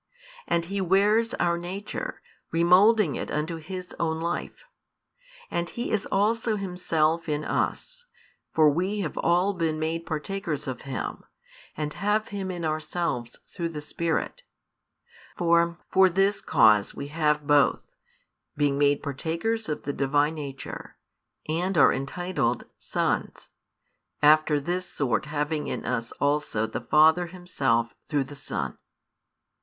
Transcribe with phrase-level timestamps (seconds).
[0.47, 4.63] And He wears our nature, remoulding it unto His own Life.
[5.51, 8.07] And He is also Himself in us;
[8.51, 11.23] for we have all been made partakers of Him,
[11.77, 14.41] and have Him in ourselves through the Spirit;
[15.37, 17.91] for, for this cause we have Both,
[18.57, 20.97] being made partakers of the Divine Nature,
[21.47, 23.49] and are entitled sons,
[24.23, 28.79] after this sort having in us also the Father Himself through the Son.